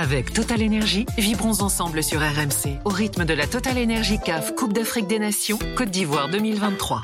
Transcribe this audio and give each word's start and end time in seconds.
Avec 0.00 0.32
Total 0.32 0.62
Energy, 0.62 1.06
vibrons 1.18 1.60
ensemble 1.60 2.04
sur 2.04 2.20
RMC 2.20 2.78
au 2.84 2.88
rythme 2.88 3.24
de 3.24 3.34
la 3.34 3.48
Total 3.48 3.76
Energy 3.76 4.20
CAF 4.24 4.54
Coupe 4.54 4.72
d'Afrique 4.72 5.08
des 5.08 5.18
Nations 5.18 5.58
Côte 5.76 5.90
d'Ivoire 5.90 6.28
2023. 6.28 7.02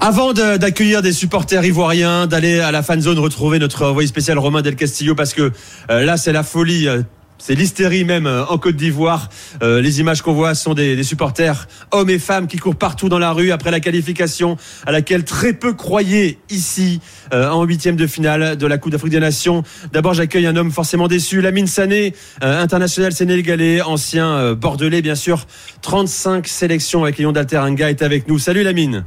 Avant 0.00 0.32
d'accueillir 0.32 1.02
des 1.02 1.12
supporters 1.12 1.64
ivoiriens, 1.64 2.28
d'aller 2.28 2.60
à 2.60 2.70
la 2.70 2.84
fan 2.84 3.00
zone 3.00 3.18
retrouver 3.18 3.58
notre 3.58 3.84
envoyé 3.84 4.06
spécial 4.06 4.38
Romain 4.38 4.62
Del 4.62 4.76
Castillo 4.76 5.16
parce 5.16 5.34
que 5.34 5.50
euh, 5.90 6.04
là 6.04 6.16
c'est 6.16 6.32
la 6.32 6.44
folie 6.44 6.86
euh, 6.86 7.02
c'est 7.38 7.54
l'hystérie 7.54 8.04
même 8.04 8.26
euh, 8.26 8.44
en 8.46 8.58
Côte 8.58 8.76
d'Ivoire. 8.76 9.28
Euh, 9.62 9.80
les 9.80 10.00
images 10.00 10.22
qu'on 10.22 10.32
voit 10.32 10.54
sont 10.54 10.74
des, 10.74 11.02
supporters, 11.02 11.68
hommes 11.92 12.10
et 12.10 12.18
femmes, 12.18 12.46
qui 12.46 12.58
courent 12.58 12.76
partout 12.76 13.08
dans 13.08 13.18
la 13.18 13.32
rue 13.32 13.52
après 13.52 13.70
la 13.70 13.80
qualification 13.80 14.56
à 14.86 14.92
laquelle 14.92 15.24
très 15.24 15.52
peu 15.52 15.72
croyaient 15.72 16.38
ici 16.50 17.00
euh, 17.32 17.48
en 17.48 17.64
huitième 17.64 17.96
de 17.96 18.06
finale 18.06 18.56
de 18.56 18.66
la 18.66 18.78
Coupe 18.78 18.92
d'Afrique 18.92 19.12
des 19.12 19.20
Nations. 19.20 19.62
D'abord, 19.92 20.14
j'accueille 20.14 20.46
un 20.46 20.56
homme 20.56 20.72
forcément 20.72 21.08
déçu, 21.08 21.40
Lamine 21.40 21.66
Sané, 21.66 22.14
international 22.40 23.12
sénégalais, 23.12 23.80
ancien 23.82 24.54
bordelais 24.54 25.02
bien 25.02 25.14
sûr. 25.14 25.46
35 25.82 26.46
sélections 26.46 27.04
avec 27.04 27.18
Lyon 27.18 27.32
d'Alteranga 27.32 27.90
est 27.90 28.02
avec 28.02 28.28
nous. 28.28 28.38
Salut 28.38 28.62
Lamine. 28.62 29.04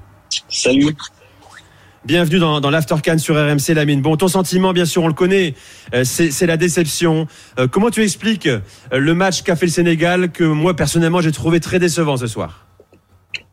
Salut. 0.50 0.96
Bienvenue 2.04 2.40
dans, 2.40 2.60
dans 2.62 2.72
l'Aftercan 2.72 3.20
sur 3.20 3.36
RMC 3.36 3.76
Lamine. 3.76 4.02
Bon, 4.02 4.18
ton 4.18 4.28
sentiment, 4.28 4.74
bien 4.74 4.86
sûr, 4.86 5.04
on 5.04 5.08
le 5.08 5.14
connaît, 5.14 5.54
euh, 5.94 6.04
c'est 6.04 6.48
la 6.48 6.58
déception. 6.58 7.28
Euh, 7.60 7.68
comment 7.68 7.92
tu 7.92 8.02
expliques 8.02 8.48
euh, 8.48 8.60
le 8.92 9.14
match 9.14 9.44
qu'a 9.44 9.56
fait 9.56 9.68
le 9.68 9.72
Sénégal 9.72 10.32
que 10.32 10.44
moi, 10.44 10.76
personnellement, 10.76 11.22
j'ai 11.22 11.32
trouvé 11.32 11.60
très 11.60 11.78
décevant 11.78 12.18
ce 12.18 12.26
soir? 12.26 12.66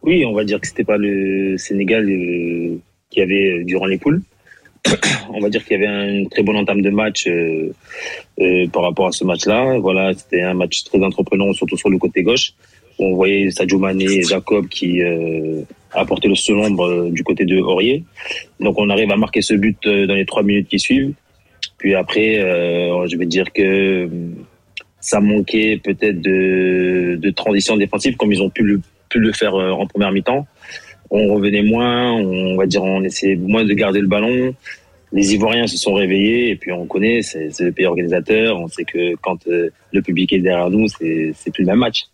Oui, 0.00 0.24
on 0.24 0.32
va 0.32 0.44
dire 0.44 0.62
que 0.62 0.66
c'était 0.66 0.84
pas 0.84 0.96
le 0.96 1.58
Sénégal 1.58 2.06
qui 3.10 3.20
avait 3.20 3.64
durant 3.64 3.84
les 3.84 3.98
poules. 3.98 4.22
on 5.28 5.40
va 5.40 5.50
dire 5.50 5.62
qu'il 5.66 5.78
y 5.78 5.84
avait 5.84 6.20
une 6.20 6.30
très 6.30 6.42
bonne 6.42 6.56
entame 6.56 6.80
de 6.80 6.88
match 6.88 7.28
par 8.72 8.82
rapport 8.82 9.08
à 9.08 9.12
ce 9.12 9.24
match-là. 9.24 9.78
Voilà, 9.78 10.14
c'était 10.14 10.40
un 10.40 10.54
match 10.54 10.84
très 10.84 11.02
entreprenant, 11.04 11.52
surtout 11.52 11.76
sur 11.76 11.90
le 11.90 11.98
côté 11.98 12.22
gauche. 12.22 12.54
On 12.98 13.14
voyait 13.14 13.50
Sadio 13.50 13.78
Mané 13.78 14.04
et 14.04 14.22
Jacob 14.22 14.68
qui 14.68 15.02
apporter 15.92 16.28
le 16.28 16.34
seul 16.34 16.58
ombre 16.58 16.86
euh, 16.86 17.10
du 17.10 17.24
côté 17.24 17.44
de 17.44 17.58
Aurier. 17.60 18.04
Donc 18.60 18.78
on 18.78 18.90
arrive 18.90 19.10
à 19.10 19.16
marquer 19.16 19.42
ce 19.42 19.54
but 19.54 19.78
euh, 19.86 20.06
dans 20.06 20.14
les 20.14 20.26
trois 20.26 20.42
minutes 20.42 20.68
qui 20.68 20.78
suivent. 20.78 21.14
Puis 21.78 21.94
après, 21.94 22.38
euh, 22.38 23.06
je 23.06 23.16
vais 23.16 23.26
dire 23.26 23.52
que 23.52 24.08
ça 25.00 25.20
manquait 25.20 25.80
peut-être 25.82 26.20
de, 26.20 27.18
de, 27.20 27.30
transition 27.30 27.76
défensive 27.76 28.16
comme 28.16 28.32
ils 28.32 28.42
ont 28.42 28.50
pu 28.50 28.62
le, 28.62 28.80
pu 29.08 29.20
le 29.20 29.32
faire 29.32 29.54
en 29.54 29.86
première 29.86 30.10
mi-temps. 30.10 30.46
On 31.10 31.34
revenait 31.34 31.62
moins, 31.62 32.12
on 32.12 32.56
va 32.56 32.66
dire 32.66 32.82
on 32.82 33.02
essayait 33.04 33.36
moins 33.36 33.64
de 33.64 33.72
garder 33.74 34.00
le 34.00 34.08
ballon. 34.08 34.54
Les 35.12 35.32
Ivoiriens 35.34 35.68
se 35.68 35.78
sont 35.78 35.94
réveillés 35.94 36.50
et 36.50 36.56
puis 36.56 36.72
on 36.72 36.84
connaît, 36.84 37.22
c'est 37.22 37.60
le 37.60 37.72
pays 37.72 37.86
organisateur. 37.86 38.60
On 38.60 38.68
sait 38.68 38.84
que 38.84 39.14
quand 39.16 39.46
le 39.46 40.02
public 40.02 40.32
est 40.32 40.40
derrière 40.40 40.68
nous, 40.68 40.88
c'est 40.88 41.32
plus 41.52 41.62
le 41.62 41.66
même 41.66 41.78
match. 41.78 42.08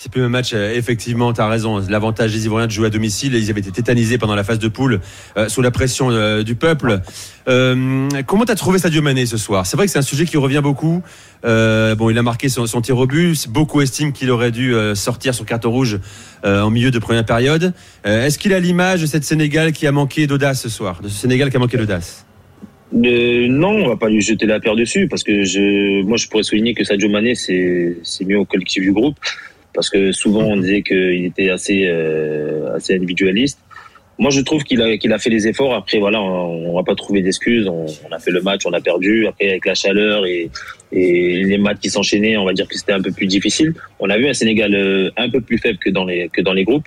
C'est 0.00 0.12
plus 0.12 0.20
même 0.20 0.30
match, 0.30 0.52
euh, 0.54 0.76
effectivement, 0.76 1.32
tu 1.32 1.40
as 1.40 1.48
raison. 1.48 1.82
L'avantage 1.88 2.32
des 2.32 2.44
Ivoiriens 2.44 2.68
de 2.68 2.72
jouer 2.72 2.86
à 2.86 2.90
domicile, 2.90 3.34
ils 3.34 3.50
avaient 3.50 3.58
été 3.58 3.72
tétanisés 3.72 4.16
pendant 4.16 4.36
la 4.36 4.44
phase 4.44 4.60
de 4.60 4.68
poule 4.68 5.00
euh, 5.36 5.48
sous 5.48 5.60
la 5.60 5.72
pression 5.72 6.12
euh, 6.12 6.44
du 6.44 6.54
peuple. 6.54 7.00
comment 7.44 8.44
tu 8.44 8.52
as 8.52 8.54
trouvé 8.54 8.78
Sadio 8.78 9.02
Mané 9.02 9.26
ce 9.26 9.36
soir? 9.36 9.66
C'est 9.66 9.76
vrai 9.76 9.86
que 9.86 9.92
c'est 9.92 9.98
un 9.98 10.02
sujet 10.02 10.24
qui 10.24 10.36
revient 10.36 10.60
beaucoup. 10.62 11.02
bon, 11.42 12.10
il 12.10 12.16
a 12.16 12.22
marqué 12.22 12.48
son, 12.48 12.80
tir 12.80 12.96
au 12.96 13.08
but. 13.08 13.48
Beaucoup 13.48 13.80
estiment 13.80 14.12
qu'il 14.12 14.30
aurait 14.30 14.52
dû 14.52 14.72
sortir 14.94 15.34
son 15.34 15.42
carton 15.42 15.70
rouge 15.70 15.98
en 16.44 16.70
milieu 16.70 16.92
de 16.92 16.98
première 17.00 17.24
période. 17.24 17.72
Est-ce 18.04 18.38
qu'il 18.38 18.52
a 18.52 18.60
l'image 18.60 19.00
de 19.00 19.06
cette 19.06 19.24
Sénégal 19.24 19.72
qui 19.72 19.88
a 19.88 19.92
manqué 19.92 20.28
d'audace 20.28 20.62
ce 20.62 20.68
soir? 20.68 21.00
De 21.02 21.08
ce 21.08 21.16
Sénégal 21.16 21.50
qui 21.50 21.56
a 21.56 21.60
manqué 21.60 21.76
d'audace? 21.76 22.24
Non, 22.92 23.84
on 23.84 23.88
va 23.88 23.96
pas 23.96 24.10
lui 24.10 24.20
jeter 24.20 24.46
la 24.46 24.60
paire 24.60 24.76
dessus 24.76 25.08
parce 25.08 25.24
que 25.24 25.42
je, 25.44 26.02
moi 26.04 26.18
je 26.18 26.28
pourrais 26.28 26.44
souligner 26.44 26.74
que 26.74 26.84
Sadio 26.84 27.08
Mané 27.08 27.34
c'est 27.34 28.24
mieux 28.24 28.38
au 28.38 28.44
collectif 28.44 28.82
du 28.82 28.92
groupe 28.92 29.16
parce 29.74 29.90
que 29.90 30.12
souvent 30.12 30.44
on 30.44 30.56
disait 30.56 30.82
qu'il 30.82 31.24
était 31.24 31.50
assez 31.50 31.84
euh, 31.86 32.74
assez 32.74 32.94
individualiste. 32.94 33.58
Moi, 34.20 34.30
je 34.32 34.40
trouve 34.40 34.64
qu'il 34.64 34.82
a 34.82 34.96
qu'il 34.98 35.12
a 35.12 35.18
fait 35.20 35.30
les 35.30 35.46
efforts. 35.46 35.72
Après, 35.74 35.98
voilà, 36.00 36.20
on, 36.20 36.70
on 36.70 36.74
va 36.74 36.82
pas 36.82 36.96
trouver 36.96 37.22
d'excuses. 37.22 37.68
On, 37.68 37.86
on, 37.86 38.12
a 38.12 38.18
fait 38.18 38.32
le 38.32 38.42
match, 38.42 38.62
on 38.66 38.72
a 38.72 38.80
perdu. 38.80 39.28
Après, 39.28 39.48
avec 39.50 39.64
la 39.64 39.76
chaleur 39.76 40.26
et, 40.26 40.50
et 40.90 41.44
les 41.44 41.58
matchs 41.58 41.78
qui 41.82 41.90
s'enchaînaient, 41.90 42.36
on 42.36 42.44
va 42.44 42.52
dire 42.52 42.66
que 42.66 42.76
c'était 42.76 42.92
un 42.92 43.00
peu 43.00 43.12
plus 43.12 43.26
difficile. 43.26 43.74
On 44.00 44.10
a 44.10 44.18
vu 44.18 44.26
un 44.28 44.34
Sénégal 44.34 44.74
euh, 44.74 45.10
un 45.16 45.30
peu 45.30 45.40
plus 45.40 45.58
faible 45.58 45.78
que 45.78 45.90
dans 45.90 46.04
les 46.04 46.28
que 46.30 46.40
dans 46.40 46.52
les 46.52 46.64
groupes. 46.64 46.86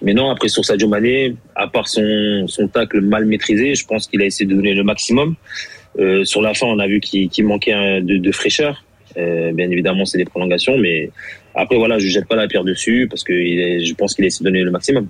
Mais 0.00 0.14
non, 0.14 0.30
après 0.30 0.48
sur 0.48 0.64
Sadio 0.64 0.88
Mané, 0.88 1.36
à 1.54 1.68
part 1.68 1.88
son 1.88 2.46
son 2.48 2.68
tacle 2.68 3.02
mal 3.02 3.26
maîtrisé, 3.26 3.74
je 3.74 3.84
pense 3.84 4.06
qu'il 4.06 4.22
a 4.22 4.24
essayé 4.24 4.48
de 4.48 4.54
donner 4.54 4.72
le 4.72 4.82
maximum. 4.82 5.34
Euh, 5.98 6.24
sur 6.24 6.40
la 6.40 6.54
fin, 6.54 6.66
on 6.68 6.78
a 6.78 6.86
vu 6.86 7.00
qu'il 7.00 7.44
manquait 7.44 8.00
de, 8.00 8.16
de 8.16 8.32
fraîcheur. 8.32 8.82
Euh, 9.18 9.52
bien 9.52 9.70
évidemment, 9.70 10.06
c'est 10.06 10.16
des 10.16 10.24
prolongations, 10.24 10.78
mais 10.78 11.10
après, 11.54 11.76
voilà, 11.76 11.98
je 11.98 12.06
jette 12.08 12.26
pas 12.26 12.36
la 12.36 12.48
pierre 12.48 12.64
dessus 12.64 13.06
parce 13.10 13.24
que 13.24 13.32
je 13.32 13.94
pense 13.94 14.14
qu'il 14.14 14.24
a 14.24 14.28
essayé 14.28 14.44
de 14.44 14.50
donner 14.50 14.64
le 14.64 14.70
maximum. 14.70 15.08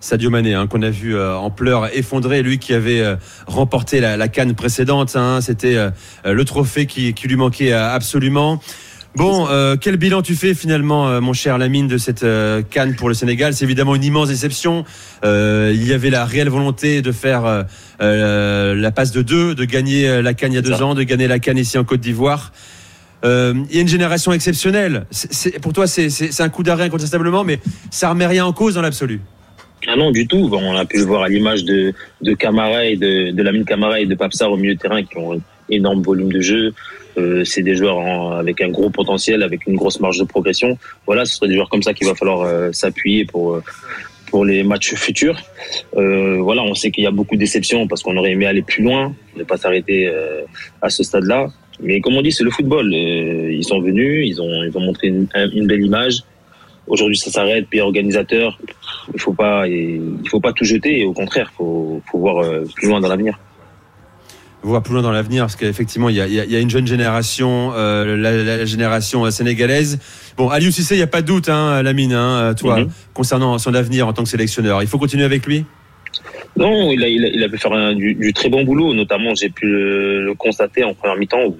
Sadio 0.00 0.30
Mané, 0.30 0.54
hein, 0.54 0.66
qu'on 0.66 0.82
a 0.82 0.90
vu 0.90 1.16
euh, 1.16 1.36
en 1.36 1.50
pleurs 1.50 1.94
effondré, 1.96 2.42
lui 2.42 2.58
qui 2.58 2.74
avait 2.74 3.00
euh, 3.00 3.16
remporté 3.46 4.00
la, 4.00 4.28
canne 4.28 4.54
précédente, 4.54 5.16
hein, 5.16 5.40
c'était 5.40 5.76
euh, 5.76 5.90
le 6.26 6.44
trophée 6.44 6.86
qui, 6.86 7.14
lui 7.24 7.36
manquait 7.36 7.72
absolument. 7.72 8.60
Bon, 9.16 9.46
quel 9.80 9.96
bilan 9.96 10.22
tu 10.22 10.34
fais 10.34 10.54
finalement, 10.54 11.20
mon 11.20 11.32
cher 11.32 11.56
Lamine, 11.56 11.86
de 11.86 11.98
cette 11.98 12.26
canne 12.68 12.96
pour 12.96 13.08
le 13.08 13.14
Sénégal? 13.14 13.54
C'est 13.54 13.64
évidemment 13.64 13.94
une 13.94 14.02
immense 14.02 14.28
déception. 14.28 14.84
il 15.22 15.86
y 15.86 15.92
avait 15.92 16.10
la 16.10 16.24
réelle 16.24 16.48
volonté 16.48 17.00
de 17.00 17.12
faire 17.12 17.64
la 18.00 18.90
passe 18.90 19.12
de 19.12 19.22
deux, 19.22 19.54
de 19.54 19.64
gagner 19.64 20.20
la 20.20 20.34
canne 20.34 20.50
il 20.50 20.56
y 20.56 20.58
a 20.58 20.62
deux 20.62 20.82
ans, 20.82 20.96
de 20.96 21.04
gagner 21.04 21.28
la 21.28 21.38
canne 21.38 21.58
ici 21.58 21.78
en 21.78 21.84
Côte 21.84 22.00
d'Ivoire. 22.00 22.50
Euh, 23.24 23.54
il 23.70 23.76
y 23.76 23.78
a 23.78 23.82
une 23.82 23.88
génération 23.88 24.32
exceptionnelle. 24.32 25.06
pour 25.62 25.72
toi, 25.72 25.86
c'est 25.86 26.40
un 26.40 26.48
coup 26.48 26.62
d'arrêt 26.62 26.84
incontestablement, 26.84 27.44
mais 27.44 27.58
ça 27.90 28.10
remet 28.10 28.26
rien 28.26 28.44
en 28.44 28.52
cause 28.52 28.74
dans 28.74 28.82
l'absolu. 28.82 29.20
Ah 29.86 29.96
non, 29.96 30.10
du 30.10 30.26
tout. 30.26 30.50
on 30.52 30.76
a 30.76 30.84
pu 30.84 30.98
le 30.98 31.04
voir 31.04 31.22
à 31.22 31.28
l'image 31.28 31.64
de, 31.64 31.92
Camara 32.38 32.84
et 32.84 32.96
de, 32.96 33.30
de 33.30 33.62
Camara 33.64 34.00
et 34.00 34.06
de 34.06 34.14
Papsar 34.14 34.50
au 34.50 34.56
milieu 34.56 34.74
de 34.74 34.78
terrain 34.78 35.02
qui 35.02 35.16
ont 35.18 35.34
un 35.34 35.40
énorme 35.68 36.02
volume 36.02 36.32
de 36.32 36.40
jeu. 36.40 36.72
Euh, 37.16 37.44
c'est 37.44 37.62
des 37.62 37.76
joueurs 37.76 38.32
avec 38.32 38.60
un 38.60 38.68
gros 38.68 38.90
potentiel, 38.90 39.42
avec 39.42 39.66
une 39.66 39.76
grosse 39.76 40.00
marge 40.00 40.18
de 40.18 40.24
progression. 40.24 40.78
Voilà, 41.06 41.24
ce 41.24 41.36
serait 41.36 41.48
des 41.48 41.54
joueurs 41.54 41.68
comme 41.68 41.82
ça 41.82 41.94
qu'il 41.94 42.06
va 42.06 42.14
falloir 42.14 42.42
euh, 42.42 42.72
s'appuyer 42.72 43.24
pour 43.24 43.60
pour 44.30 44.44
les 44.44 44.64
matchs 44.64 44.94
futurs. 44.94 45.38
voilà, 45.92 46.62
on 46.62 46.74
sait 46.74 46.90
qu'il 46.90 47.04
y 47.04 47.06
a 47.06 47.12
beaucoup 47.12 47.36
de 47.36 47.40
déceptions 47.40 47.86
parce 47.86 48.02
qu'on 48.02 48.16
aurait 48.16 48.32
aimé 48.32 48.46
aller 48.46 48.62
plus 48.62 48.82
loin, 48.82 49.14
ne 49.36 49.44
pas 49.44 49.56
s'arrêter 49.56 50.12
à 50.82 50.90
ce 50.90 51.04
stade-là. 51.04 51.52
Mais 51.82 52.00
comme 52.00 52.14
on 52.16 52.22
dit, 52.22 52.32
c'est 52.32 52.44
le 52.44 52.50
football. 52.50 52.92
Euh, 52.92 53.52
ils 53.52 53.64
sont 53.64 53.80
venus, 53.80 54.28
ils 54.28 54.40
ont, 54.40 54.62
ils 54.62 54.76
ont 54.76 54.80
montré 54.80 55.08
une, 55.08 55.26
une 55.34 55.66
belle 55.66 55.84
image. 55.84 56.22
Aujourd'hui, 56.86 57.16
ça 57.16 57.30
s'arrête. 57.30 57.66
Puis 57.68 57.80
organisateur, 57.80 58.58
il 59.12 59.20
faut 59.20 59.32
pas, 59.32 59.66
il 59.66 60.28
faut 60.28 60.40
pas 60.40 60.52
tout 60.52 60.64
jeter. 60.64 61.00
Et 61.00 61.04
au 61.04 61.12
contraire, 61.12 61.52
faut, 61.56 62.00
faut 62.10 62.18
voir 62.18 62.38
euh, 62.38 62.64
plus 62.74 62.88
loin 62.88 63.00
dans 63.00 63.08
l'avenir 63.08 63.38
voir 64.62 64.82
plus 64.82 64.94
loin 64.94 65.02
dans 65.02 65.10
l'avenir 65.10 65.42
parce 65.42 65.56
qu'effectivement 65.56 66.08
il 66.08 66.16
y 66.16 66.22
a, 66.22 66.26
y 66.26 66.56
a, 66.56 66.58
une 66.58 66.70
jeune 66.70 66.86
génération 66.86 67.72
euh, 67.74 68.16
la, 68.16 68.64
génération 68.64 69.30
sénégalaise 69.30 69.98
bon 70.38 70.48
Aliou 70.48 70.70
Cissé 70.70 70.94
il 70.94 70.96
n'y 70.96 71.04
a 71.04 71.06
pas 71.06 71.20
de 71.20 71.26
doute 71.26 71.50
hein, 71.50 71.82
Lamine 71.82 72.14
hein, 72.14 72.54
toi 72.54 72.80
mm-hmm. 72.80 72.88
concernant 73.12 73.58
son 73.58 73.74
avenir 73.74 74.08
en 74.08 74.14
tant 74.14 74.22
que 74.22 74.28
sélectionneur 74.30 74.80
il 74.80 74.88
faut 74.88 74.96
continuer 74.96 75.24
avec 75.24 75.44
lui? 75.44 75.66
Non, 76.56 76.92
il 76.92 77.02
a, 77.02 77.08
il 77.08 77.42
a, 77.42 77.48
pu 77.48 77.58
faire 77.58 77.94
du, 77.94 78.14
du, 78.14 78.32
très 78.32 78.48
bon 78.48 78.62
boulot. 78.62 78.94
Notamment, 78.94 79.34
j'ai 79.34 79.50
pu 79.50 79.66
le, 79.66 80.34
constater 80.38 80.84
en 80.84 80.94
première 80.94 81.16
mi-temps 81.16 81.46
où 81.46 81.56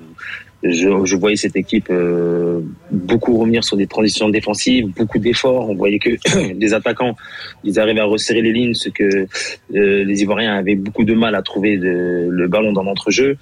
je, 0.63 1.05
je, 1.05 1.17
voyais 1.17 1.37
cette 1.37 1.57
équipe 1.57 1.89
euh, 1.91 2.61
beaucoup 2.91 3.37
revenir 3.37 3.65
sur 3.65 3.77
des 3.77 3.89
transitions 3.89 4.29
défensives, 4.29 4.87
beaucoup 4.97 5.19
d'efforts. 5.19 5.69
On 5.69 5.75
voyait 5.75 5.99
que 5.99 6.11
les 6.59 6.75
attaquants, 6.75 7.17
ils 7.65 7.81
arrivaient 7.81 8.01
à 8.01 8.05
resserrer 8.05 8.41
les 8.41 8.53
lignes, 8.53 8.75
ce 8.75 8.89
que 8.89 9.27
euh, 9.75 10.05
les 10.05 10.23
Ivoiriens 10.23 10.57
avaient 10.57 10.77
beaucoup 10.77 11.05
de 11.05 11.15
mal 11.15 11.35
à 11.35 11.43
trouver 11.43 11.77
de, 11.77 12.29
le 12.31 12.49
ballon 12.49 12.73
dans 12.73 12.85
l'entrejeu. 12.85 13.37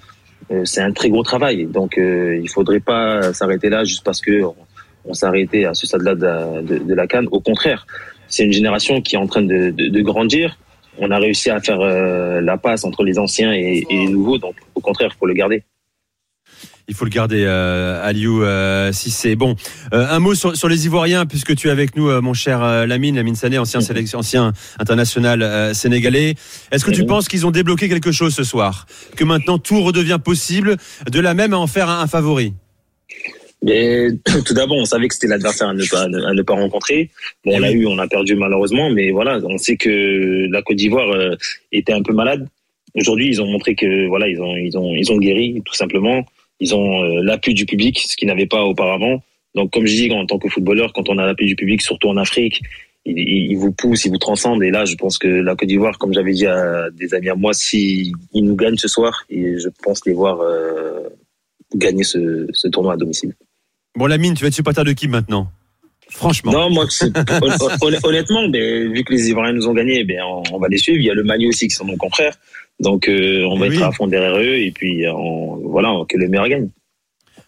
Euh, 0.51 0.65
c'est 0.65 0.81
un 0.81 0.91
très 0.91 1.09
gros 1.09 1.23
travail. 1.23 1.65
Donc, 1.65 1.97
il 1.97 2.49
faudrait 2.49 2.79
pas 2.81 3.31
s'arrêter 3.31 3.69
là 3.69 3.83
juste 3.83 4.03
parce 4.03 4.21
que 4.21 4.41
on, 4.43 5.13
arrêté 5.21 5.65
à 5.65 5.73
ce 5.73 5.85
stade-là 5.85 6.15
de, 6.15 6.79
de, 6.79 6.93
la 6.93 7.07
canne. 7.07 7.27
Au 7.31 7.41
contraire, 7.41 7.85
c'est 8.27 8.43
une 8.43 8.53
génération 8.53 9.01
qui 9.01 9.15
est 9.15 9.19
en 9.19 9.27
train 9.27 9.41
de, 9.41 9.69
de 9.69 10.01
grandir 10.01 10.57
on 10.97 11.11
a 11.11 11.17
réussi 11.17 11.49
à 11.49 11.59
faire 11.59 11.81
euh, 11.81 12.41
la 12.41 12.57
passe 12.57 12.83
entre 12.83 13.03
les 13.03 13.19
anciens 13.19 13.53
et, 13.53 13.85
les 13.89 14.07
nouveaux. 14.07 14.37
Donc, 14.37 14.55
au 14.75 14.81
contraire, 14.81 15.09
il 15.13 15.17
faut 15.17 15.25
le 15.25 15.33
garder. 15.33 15.63
Il 16.89 16.95
faut 16.95 17.05
le 17.05 17.11
garder, 17.11 17.45
euh, 17.47 18.05
Aliou, 18.05 18.43
euh, 18.43 18.91
si 18.91 19.09
c'est 19.09 19.37
bon. 19.37 19.55
Euh, 19.93 20.05
un 20.09 20.19
mot 20.19 20.35
sur, 20.35 20.67
les 20.67 20.85
Ivoiriens, 20.85 21.25
puisque 21.25 21.55
tu 21.55 21.69
es 21.69 21.71
avec 21.71 21.95
nous, 21.95 22.09
mon 22.21 22.33
cher 22.33 22.85
Lamine, 22.85 23.15
Lamine 23.15 23.35
Sané, 23.35 23.57
ancien, 23.57 23.79
mhm. 23.79 23.85
sélection, 23.85 24.19
ancien 24.19 24.51
international 24.79 25.73
sénégalais. 25.73 26.35
Est-ce 26.71 26.83
que 26.83 26.91
tu 26.91 27.03
mhm. 27.03 27.07
penses 27.07 27.27
qu'ils 27.29 27.47
ont 27.47 27.51
débloqué 27.51 27.87
quelque 27.87 28.11
chose 28.11 28.35
ce 28.35 28.43
soir? 28.43 28.85
Que 29.15 29.23
maintenant 29.23 29.59
tout 29.59 29.81
redevient 29.81 30.19
possible, 30.23 30.75
de 31.09 31.19
la 31.21 31.33
même 31.33 31.53
à 31.53 31.57
en 31.57 31.67
faire 31.67 31.89
un 31.89 32.07
favori? 32.07 32.53
Mais 33.63 34.09
tout 34.45 34.53
d'abord, 34.53 34.77
on 34.77 34.85
savait 34.85 35.07
que 35.07 35.13
c'était 35.15 35.27
l'adversaire 35.27 35.69
à 35.69 35.73
ne 35.73 35.85
pas 35.89 36.03
à 36.03 36.33
ne 36.33 36.41
pas 36.41 36.53
rencontrer. 36.53 37.09
Bon, 37.43 37.55
on 37.55 37.59
l'a 37.59 37.71
eu, 37.71 37.87
on 37.87 37.97
a 37.97 38.07
perdu 38.07 38.35
malheureusement, 38.35 38.89
mais 38.89 39.11
voilà, 39.11 39.39
on 39.43 39.57
sait 39.57 39.77
que 39.77 40.47
la 40.51 40.61
Côte 40.61 40.75
d'Ivoire 40.75 41.09
euh, 41.09 41.35
était 41.71 41.93
un 41.93 42.03
peu 42.03 42.13
malade. 42.13 42.47
Aujourd'hui, 42.95 43.29
ils 43.29 43.41
ont 43.41 43.47
montré 43.47 43.73
que 43.73 44.07
voilà, 44.07 44.27
ils 44.27 44.39
ont 44.39 44.55
ils 44.55 44.77
ont 44.77 44.93
ils 44.93 45.11
ont 45.11 45.17
guéri 45.17 45.61
tout 45.65 45.73
simplement. 45.73 46.25
Ils 46.59 46.75
ont 46.75 47.03
euh, 47.03 47.21
l'appui 47.23 47.53
du 47.53 47.65
public, 47.65 47.99
ce 47.99 48.15
qu'ils 48.15 48.27
n'avaient 48.27 48.45
pas 48.45 48.63
auparavant. 48.63 49.23
Donc, 49.55 49.71
comme 49.71 49.85
je 49.85 49.93
dis, 49.93 50.11
en 50.11 50.25
tant 50.25 50.39
que 50.39 50.49
footballeur, 50.49 50.93
quand 50.93 51.09
on 51.09 51.17
a 51.17 51.25
l'appui 51.25 51.47
du 51.47 51.55
public, 51.55 51.81
surtout 51.81 52.09
en 52.09 52.17
Afrique, 52.17 52.61
il, 53.05 53.17
il, 53.17 53.55
vous 53.55 53.71
pousse, 53.71 54.05
il 54.05 54.11
vous 54.11 54.17
transcende. 54.17 54.63
Et 54.63 54.71
là, 54.71 54.85
je 54.85 54.95
pense 54.95 55.17
que 55.17 55.27
la 55.27 55.55
Côte 55.55 55.67
d'Ivoire, 55.67 55.97
comme 55.97 56.13
j'avais 56.13 56.33
dit 56.33 56.47
à 56.47 56.89
des 56.91 57.13
amis 57.13 57.29
à 57.29 57.35
moi, 57.35 57.53
si 57.53 58.13
ils 58.33 58.43
nous 58.43 58.55
gagnent 58.55 58.77
ce 58.77 58.87
soir, 58.87 59.25
et 59.29 59.57
je 59.57 59.69
pense 59.83 60.05
les 60.05 60.13
voir 60.13 60.41
euh, 60.41 61.09
gagner 61.75 62.03
ce, 62.03 62.47
ce 62.51 62.67
tournoi 62.67 62.93
à 62.93 62.97
domicile. 62.97 63.33
Bon, 63.95 64.07
Lamine, 64.07 64.33
tu 64.33 64.41
vas 64.43 64.47
être 64.47 64.53
supporter 64.53 64.83
de 64.83 64.91
qui 64.93 65.07
maintenant? 65.07 65.51
Franchement. 66.09 66.51
Non, 66.51 66.69
moi, 66.69 66.85
honnêtement, 68.03 68.47
ben, 68.49 68.91
vu 68.91 69.03
que 69.03 69.13
les 69.13 69.29
Ivoiriens 69.29 69.53
nous 69.53 69.67
ont 69.67 69.73
gagné, 69.73 70.03
ben, 70.03 70.21
on, 70.51 70.59
va 70.59 70.67
les 70.67 70.77
suivre. 70.77 70.99
Il 70.99 71.05
y 71.05 71.09
a 71.09 71.13
le 71.13 71.23
Mali 71.23 71.47
aussi 71.47 71.67
qui 71.67 71.75
sont 71.75 71.85
nos 71.85 71.97
confrères. 71.97 72.35
Donc, 72.79 73.07
euh, 73.07 73.43
on 73.45 73.57
va 73.57 73.67
oui. 73.67 73.75
être 73.75 73.83
à 73.83 73.91
fond 73.91 74.07
derrière 74.07 74.37
eux 74.37 74.57
et 74.57 74.71
puis 74.71 75.07
on, 75.07 75.57
voilà, 75.69 75.93
que 76.09 76.17
le 76.17 76.27
meilleur 76.27 76.49
gagne. 76.49 76.69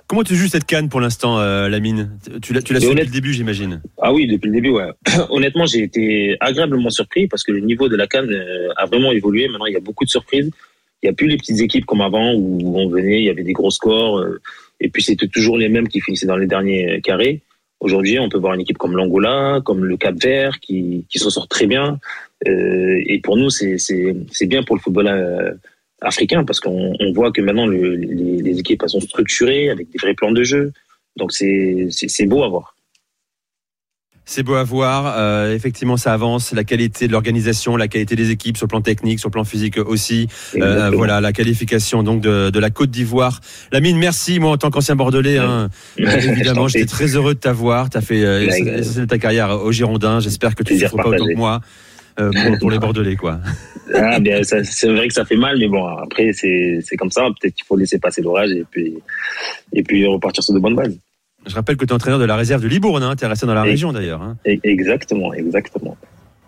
Comment 0.08 0.24
tu 0.24 0.36
joues 0.36 0.48
cette 0.48 0.66
canne 0.66 0.88
pour 0.88 1.02
l'instant, 1.02 1.40
euh, 1.40 1.68
Lamine? 1.68 2.20
Tu 2.44 2.54
l'as, 2.54 2.62
suivi 2.62 2.80
depuis 2.80 3.06
le 3.06 3.12
début, 3.12 3.34
j'imagine. 3.34 3.82
Ah 4.00 4.14
oui, 4.14 4.28
depuis 4.28 4.50
le 4.50 4.54
début, 4.54 4.70
ouais. 4.70 4.92
Honnêtement, 5.30 5.66
j'ai 5.66 5.82
été 5.82 6.38
agréablement 6.42 6.92
surpris 6.92 7.28
parce 7.28 7.44
que 7.44 7.52
le 7.52 7.62
niveau 7.62 7.90
de 7.90 7.96
la 7.96 8.06
canne 8.06 8.32
euh, 8.32 8.70
a 8.78 8.86
vraiment 8.86 9.12
évolué. 9.12 9.48
Maintenant, 9.48 9.66
il 9.66 9.74
y 9.74 9.78
a 9.78 9.80
beaucoup 9.80 10.06
de 10.06 10.10
surprises. 10.10 10.52
Il 11.02 11.08
n'y 11.08 11.10
a 11.10 11.14
plus 11.14 11.28
les 11.28 11.38
petites 11.38 11.60
équipes 11.60 11.86
comme 11.86 12.02
avant 12.02 12.34
où 12.34 12.78
on 12.78 12.88
venait, 12.88 13.20
il 13.20 13.26
y 13.26 13.30
avait 13.30 13.44
des 13.44 13.54
gros 13.54 13.72
scores 13.72 14.20
euh, 14.20 14.40
et 14.80 14.90
puis 14.90 15.02
c'était 15.02 15.28
toujours 15.28 15.58
les 15.58 15.70
mêmes 15.70 15.88
qui 15.88 16.02
finissaient 16.02 16.26
dans 16.26 16.38
les 16.38 16.48
derniers 16.48 17.02
carrés. 17.04 17.42
Aujourd'hui, 17.80 18.20
on 18.20 18.30
peut 18.30 18.38
voir 18.38 18.54
une 18.54 18.62
équipe 18.62 18.78
comme 18.78 18.96
l'Angola, 18.96 19.62
comme 19.64 19.84
le 19.86 19.98
Cap 19.98 20.16
Vert 20.16 20.60
qui, 20.60 21.06
qui 21.10 21.20
s'en 21.20 21.30
sort 21.30 21.48
très 21.48 21.68
bien. 21.68 22.00
Euh, 22.48 23.02
et 23.06 23.20
pour 23.20 23.38
nous, 23.38 23.50
c'est, 23.50 23.78
bien 24.48 24.64
pour 24.64 24.76
le 24.76 24.82
football 24.82 25.08
euh, 25.08 25.54
africain 26.02 26.44
parce 26.44 26.60
qu'on 26.60 26.96
on 27.00 27.12
voit 27.12 27.32
que 27.32 27.42
maintenant 27.42 27.68
le, 27.68 27.96
les, 27.96 28.38
les, 28.42 28.60
équipes 28.60 28.84
sont 28.88 29.00
structurées 29.00 29.70
avec 29.70 29.90
des 29.90 29.98
vrais 29.98 30.14
plans 30.14 30.32
de 30.32 30.44
jeu. 30.44 30.72
Donc 31.16 31.32
c'est 31.32 32.26
beau 32.28 32.44
à 32.44 32.50
voir. 32.50 32.75
C'est 34.26 34.42
beau 34.42 34.56
à 34.56 34.64
voir. 34.64 35.14
Euh, 35.18 35.54
effectivement, 35.54 35.98
ça 35.98 36.14
avance. 36.14 36.52
La 36.52 36.64
qualité 36.64 37.08
de 37.08 37.12
l'organisation, 37.12 37.78
la 37.78 37.88
qualité 37.88 38.16
des 38.16 38.32
équipes 38.32 38.58
sur 38.58 38.66
le 38.66 38.70
plan 38.70 38.82
technique, 38.82 39.20
sur 39.20 39.30
le 39.30 39.34
plan 39.34 39.44
physique 39.44 39.78
aussi. 39.78 40.28
Euh, 40.56 40.90
voilà, 40.90 41.22
la 41.22 41.32
qualification 41.32 42.02
donc 42.02 42.22
de, 42.22 42.50
de 42.50 42.60
la 42.60 42.72
Côte 42.72 42.90
d'Ivoire. 42.90 43.40
Lamine, 43.72 43.98
merci. 43.98 44.40
Moi, 44.40 44.52
en 44.52 44.58
tant 44.58 44.72
qu'ancien 44.72 44.96
Bordelais, 44.96 45.38
hein, 45.38 45.70
évidemment, 45.98 46.68
j'étais 46.68 46.88
très 46.88 47.16
heureux 47.16 47.36
de 47.36 47.40
t'avoir. 47.40 47.92
Tu 47.92 47.98
as 47.98 48.02
fait 48.02 48.24
euh, 48.24 49.06
ta 49.06 49.20
carrière 49.20 49.62
au 49.62 49.72
Girondin. 49.72 50.20
J'espère 50.20 50.56
que 50.56 50.64
tu 50.64 50.74
ne 50.74 50.80
souffres 50.80 50.98
pas 50.98 51.10
autant 51.10 51.28
que 51.28 51.36
moi. 51.36 51.62
Euh, 52.20 52.32
pour, 52.32 52.60
pour, 52.60 52.72
les 52.72 52.80
Bordelais, 52.80 53.16
quoi. 53.16 53.40
Ah, 53.94 54.20
bien, 54.20 54.42
c'est 54.44 54.88
vrai 54.88 55.08
que 55.08 55.14
ça 55.14 55.26
fait 55.26 55.36
mal, 55.36 55.58
mais 55.60 55.68
bon, 55.68 55.86
après, 55.86 56.32
c'est, 56.34 56.80
c'est 56.82 56.96
comme 56.96 57.12
ça. 57.12 57.24
Peut-être 57.24 57.54
qu'il 57.54 57.66
faut 57.66 57.76
laisser 57.76 58.00
passer 58.00 58.22
l'orage 58.22 58.52
et 58.52 58.66
puis, 58.70 58.96
et 59.74 59.84
puis 59.84 60.08
repartir 60.08 60.44
sur 60.44 60.54
de 60.54 60.60
bonnes 60.60 60.76
bases. 60.76 60.98
Je 61.48 61.56
rappelle 61.56 61.78
que 61.78 61.86
tu 61.86 61.92
es 61.92 61.94
entraîneur 61.94 62.20
de 62.20 62.26
la 62.26 62.36
réserve 62.36 62.62
de 62.62 62.68
Libourne, 62.68 63.04
hein, 63.04 63.16
tu 63.16 63.24
es 63.24 63.28
resté 63.28 63.46
dans 63.46 63.54
la 63.54 63.64
région 63.64 63.94
d'ailleurs. 63.94 64.22
Hein. 64.22 64.38
Exactement, 64.46 65.34
exactement. 65.34 65.98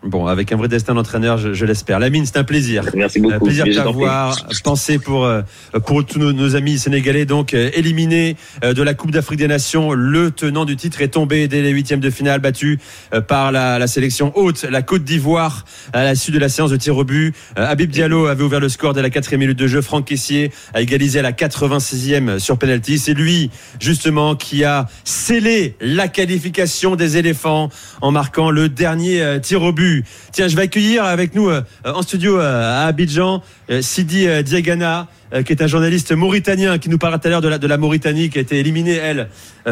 Bon, 0.07 0.25
avec 0.25 0.53
un 0.53 0.55
vrai 0.55 0.69
destin 0.69 0.93
d'entraîneur, 0.93 1.37
je, 1.37 1.53
je 1.53 1.65
l'espère. 1.65 1.99
Lamine, 1.99 2.25
c'est 2.25 2.37
un 2.37 2.45
plaisir. 2.45 2.83
Merci 2.95 3.19
beaucoup. 3.19 3.35
Un 3.35 3.39
plaisir 3.39 3.65
de 3.65 3.73
t'avoir. 3.73 4.47
Pensez 4.63 4.99
pour 4.99 5.25
euh, 5.25 5.41
pour 5.85 6.05
tous 6.05 6.17
nos, 6.17 6.31
nos, 6.31 6.55
amis 6.55 6.77
sénégalais, 6.77 7.25
donc 7.25 7.53
euh, 7.53 7.69
éliminés 7.73 8.37
euh, 8.63 8.73
de 8.73 8.81
la 8.83 8.93
Coupe 8.93 9.11
d'Afrique 9.11 9.39
des 9.39 9.49
Nations. 9.49 9.91
Le 9.91 10.31
tenant 10.31 10.63
du 10.63 10.77
titre 10.77 11.01
est 11.01 11.09
tombé 11.09 11.49
dès 11.49 11.61
les 11.61 11.71
huitièmes 11.71 11.99
de 11.99 12.09
finale, 12.09 12.39
battu 12.39 12.79
par 13.27 13.51
la, 13.51 13.79
la, 13.79 13.87
sélection 13.87 14.31
haute, 14.35 14.63
la 14.63 14.81
Côte 14.81 15.03
d'Ivoire, 15.03 15.65
à 15.91 16.03
la 16.03 16.15
suite 16.15 16.35
de 16.35 16.39
la 16.39 16.49
séance 16.49 16.71
de 16.71 16.77
tir 16.77 16.95
au 16.95 17.03
but. 17.03 17.35
Habib 17.55 17.89
Diallo 17.89 18.27
avait 18.27 18.43
ouvert 18.43 18.59
le 18.59 18.69
score 18.69 18.93
dès 18.93 19.01
la 19.01 19.09
quatrième 19.09 19.41
minute 19.41 19.57
de 19.57 19.67
jeu. 19.67 19.81
Franck 19.81 20.05
Caissier 20.05 20.51
a 20.73 20.81
égalisé 20.81 21.19
à 21.19 21.21
la 21.21 21.33
86e 21.33 22.39
sur 22.39 22.57
penalty. 22.57 22.97
C'est 22.97 23.13
lui, 23.13 23.49
justement, 23.79 24.35
qui 24.35 24.63
a 24.63 24.87
scellé 25.03 25.75
la 25.81 26.07
qualification 26.07 26.95
des 26.95 27.17
éléphants 27.17 27.69
en 28.01 28.11
marquant 28.11 28.51
le 28.51 28.69
dernier 28.69 29.39
tir 29.41 29.61
au 29.63 29.73
but. 29.73 29.96
Tiens, 30.31 30.47
je 30.47 30.55
vais 30.55 30.63
accueillir 30.63 31.03
avec 31.03 31.35
nous 31.35 31.49
euh, 31.49 31.61
en 31.85 32.01
studio 32.01 32.39
euh, 32.39 32.83
à 32.83 32.87
Abidjan 32.87 33.41
euh, 33.69 33.81
Sidi 33.81 34.27
Diagana, 34.43 35.07
qui 35.45 35.51
est 35.51 35.61
un 35.61 35.67
journaliste 35.67 36.13
mauritanien 36.13 36.77
qui 36.77 36.89
nous 36.89 36.97
parlera 36.97 37.19
tout 37.19 37.27
à 37.27 37.31
l'heure 37.31 37.41
de 37.41 37.49
la, 37.49 37.57
de 37.57 37.67
la 37.67 37.77
Mauritanie, 37.77 38.29
qui 38.29 38.37
a 38.37 38.41
été 38.41 38.59
éliminée, 38.59 38.93
elle, 38.93 39.27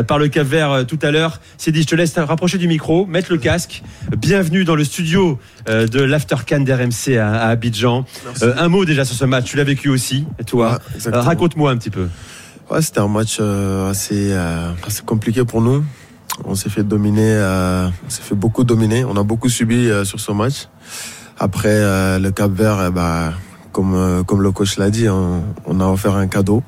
par 0.06 0.20
le 0.20 0.28
Cap 0.28 0.46
Vert 0.46 0.86
tout 0.86 1.00
à 1.02 1.12
l'heure. 1.12 1.40
Sidi, 1.58 1.84
je 1.84 1.88
te 1.88 1.96
laisse 1.96 2.18
rapprocher 2.18 2.58
du 2.58 2.68
micro, 2.68 3.06
mettre 3.06 3.32
le 3.32 3.38
casque. 3.38 3.82
Bienvenue 4.18 4.66
dans 4.66 4.76
le 4.76 4.84
studio 4.84 5.40
de 5.68 6.02
l'Aftercan 6.02 6.60
d'RMC 6.60 7.16
à, 7.18 7.36
à, 7.36 7.48
Abidjan. 7.52 8.06
un 8.42 8.68
mot 8.68 8.84
déjà 8.84 9.06
sur 9.06 9.16
ce 9.16 9.24
match, 9.24 9.46
tu 9.46 9.56
l'as 9.56 9.64
vécu 9.64 9.88
aussi, 9.88 10.26
toi. 10.46 10.80
Ouais, 11.06 11.12
Raconte-moi 11.14 11.72
un 11.72 11.78
petit 11.78 11.90
peu. 11.90 12.10
Ouais, 12.70 12.82
c'était 12.82 13.00
un 13.00 13.08
match 13.08 13.40
assez, 13.40 14.34
assez 14.34 15.04
compliqué 15.06 15.46
pour 15.46 15.62
nous. 15.62 15.86
On 16.44 16.56
s'est 16.56 16.70
fait 16.70 16.84
dominer, 16.84 17.22
euh, 17.24 17.88
on 18.06 18.10
s'est 18.10 18.22
fait 18.22 18.36
beaucoup 18.36 18.64
dominer. 18.64 19.06
On 19.06 19.16
a 19.16 19.24
beaucoup 19.24 19.50
subi 19.50 19.90
euh, 19.90 20.04
sur 20.04 20.20
ce 20.20 20.32
match. 20.32 20.68
Après 21.40 21.70
euh, 21.70 22.20
le 22.20 22.32
Cap 22.32 22.52
Vert, 22.52 22.84
eh 22.88 22.92
ben, 22.92 23.34
comme 23.72 24.24
comme 24.26 24.42
le 24.42 24.52
coach 24.52 24.78
l'a 24.78 24.90
dit, 24.90 25.08
on, 25.10 25.44
on, 25.66 25.80
a 25.80 25.86
offert 25.86 26.16
un 26.16 26.28
cadeau. 26.28 26.64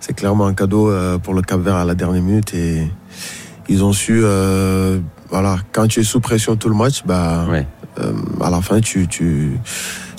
C'est 0.00 0.14
clairement 0.14 0.46
un 0.46 0.54
cadeau 0.54 0.92
pour 1.22 1.32
le 1.34 1.42
Cap 1.42 1.60
Vert 1.60 1.76
à 1.76 1.84
la 1.84 1.94
dernière 1.94 2.22
minute 2.22 2.52
et 2.54 2.90
ils 3.68 3.84
ont 3.84 3.92
su, 3.92 4.20
voilà, 5.30 5.56
quand 5.72 5.86
tu 5.86 6.00
es 6.00 6.02
sous 6.02 6.20
pression 6.20 6.56
tout 6.56 6.68
le 6.68 6.74
match, 6.74 7.04
bah, 7.06 7.46
ouais. 7.48 7.66
à 8.40 8.50
la 8.50 8.60
fin 8.60 8.80
tu 8.80 9.06
tu 9.06 9.58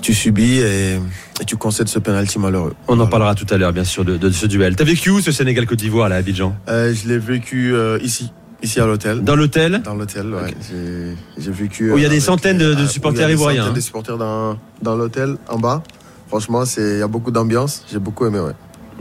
tu 0.01 0.13
subis 0.13 0.59
et, 0.59 0.95
et, 1.41 1.45
tu 1.45 1.57
concèdes 1.57 1.89
ce 1.89 1.99
penalty 1.99 2.39
malheureux. 2.39 2.73
On 2.87 2.99
en 2.99 3.07
parlera 3.07 3.35
tout 3.35 3.47
à 3.49 3.57
l'heure, 3.57 3.73
bien 3.73 3.83
sûr, 3.83 4.03
de, 4.05 4.17
de 4.17 4.31
ce 4.31 4.47
duel. 4.47 4.75
T'as 4.75 4.85
vécu 4.85 5.09
où 5.09 5.21
ce 5.21 5.31
Sénégal 5.31 5.65
Côte 5.65 5.79
d'Ivoire 5.79 6.09
là, 6.09 6.15
à 6.15 6.19
Abidjan? 6.19 6.55
Je 6.67 7.07
l'ai 7.07 7.19
vécu 7.19 7.75
ici. 8.01 8.31
Ici 8.63 8.79
à 8.79 8.85
l'hôtel. 8.85 9.21
Dans 9.23 9.35
l'hôtel 9.35 9.81
Dans 9.83 9.93
l'hôtel, 9.93 10.33
ouais. 10.33 10.41
Okay. 10.43 11.15
J'ai 11.37 11.51
vécu. 11.51 11.91
Où 11.91 11.97
il 11.97 12.03
y 12.03 12.05
a 12.05 12.09
des 12.09 12.21
centaines 12.21 12.57
de, 12.57 12.73
de 12.73 12.85
supporters 12.85 13.29
ivoiriens. 13.29 13.63
Il 13.63 13.67
y 13.67 13.69
a 13.71 13.73
des 13.73 13.81
supporters 13.81 14.17
dans, 14.17 14.57
dans 14.81 14.95
l'hôtel 14.95 15.35
en 15.49 15.59
bas. 15.59 15.83
Franchement, 16.29 16.63
il 16.77 16.99
y 16.99 17.01
a 17.01 17.07
beaucoup 17.07 17.31
d'ambiance. 17.31 17.83
J'ai 17.91 17.99
beaucoup 17.99 18.25
aimé, 18.25 18.39
ouais. 18.39 18.53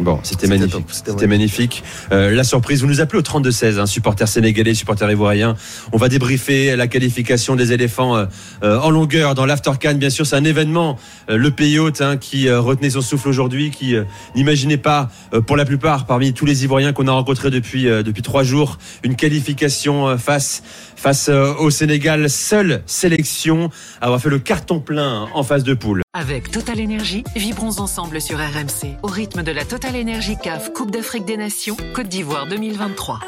Bon, 0.02 0.18
c'était 0.24 0.48
magnifique. 0.48 0.84
C'était 0.90 1.26
magnifique. 1.28 1.84
Euh, 2.10 2.34
la 2.34 2.42
surprise, 2.42 2.80
vous 2.80 2.88
nous 2.88 3.00
appelez 3.00 3.20
au 3.20 3.22
32-16, 3.22 3.78
hein, 3.78 3.86
supporters 3.86 4.26
sénégalais, 4.26 4.74
supporters 4.74 5.08
ivoiriens. 5.08 5.54
On 5.92 5.96
va 5.96 6.08
débriefer 6.08 6.74
la 6.74 6.88
qualification 6.88 7.54
des 7.54 7.72
éléphants 7.72 8.16
euh, 8.16 8.26
euh, 8.64 8.80
en 8.80 8.90
longueur 8.90 9.36
dans 9.36 9.46
l'Aftercan. 9.46 9.94
Bien 9.94 10.10
sûr, 10.10 10.26
c'est 10.26 10.34
un 10.34 10.44
événement. 10.44 10.98
Euh, 11.30 11.36
le 11.36 11.52
pays 11.52 11.78
hôte 11.78 12.00
hein, 12.00 12.16
qui 12.16 12.50
retenait 12.50 12.90
son 12.90 13.00
souffle 13.00 13.28
aujourd'hui, 13.28 13.70
qui 13.70 13.94
n'imaginait 14.34 14.76
pas, 14.76 15.08
pour 15.46 15.56
la 15.56 15.64
plupart, 15.64 16.06
parmi 16.06 16.32
tous 16.32 16.46
les 16.46 16.64
Ivoiriens 16.64 16.92
qu'on 16.92 17.06
a 17.06 17.12
rencontrés 17.12 17.50
depuis 17.50 17.84
depuis 17.84 18.22
trois 18.22 18.42
jours, 18.42 18.78
une 19.04 19.14
qualification 19.16 20.16
face 20.18 20.62
face 20.96 21.28
au 21.28 21.70
Sénégal. 21.70 22.28
Seule 22.28 22.82
sélection 22.86 23.70
à 24.00 24.06
avoir 24.06 24.20
fait 24.20 24.30
le 24.30 24.38
carton 24.38 24.80
plein 24.80 25.28
en 25.34 25.42
phase 25.42 25.64
de 25.64 25.74
poule. 25.74 26.02
Avec 26.14 26.50
Total 26.50 26.78
Énergie, 26.78 27.24
vibrons 27.34 27.80
ensemble 27.80 28.20
sur 28.20 28.36
RMC 28.36 28.98
au 29.02 29.06
rythme 29.06 29.42
de 29.42 29.50
la 29.50 29.64
Total 29.64 29.91
Énergie 29.94 30.36
CAF 30.36 30.72
Coupe 30.72 30.90
d'Afrique 30.90 31.24
des 31.24 31.36
Nations 31.36 31.76
Côte 31.94 32.08
d'Ivoire 32.08 32.46
2023. 32.46 33.18